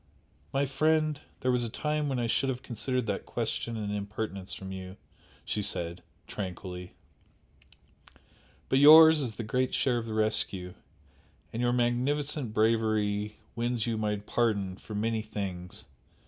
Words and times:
"My 0.51 0.65
friend, 0.65 1.21
there 1.41 1.51
was 1.51 1.63
a 1.63 1.69
time 1.69 2.09
when 2.09 2.17
I 2.17 2.25
should 2.25 2.49
have 2.49 2.63
considered 2.63 3.05
that 3.05 3.27
question 3.27 3.77
an 3.77 3.91
impertinence 3.91 4.51
from 4.51 4.71
you!" 4.71 4.97
she 5.45 5.61
said, 5.61 6.01
tranquilly 6.25 6.95
"But 8.67 8.79
yours 8.79 9.21
is 9.21 9.35
the 9.35 9.43
great 9.43 9.75
share 9.75 9.99
of 9.99 10.07
the 10.07 10.15
rescue 10.15 10.73
and 11.53 11.61
your 11.61 11.71
magnificent 11.71 12.51
bravery 12.51 13.37
wins 13.55 13.85
you 13.85 13.95
my 13.95 14.15
pardon, 14.15 14.75
for 14.75 14.95
many 14.95 15.21
things!" 15.21 15.85